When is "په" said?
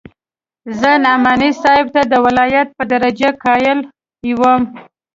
2.77-2.83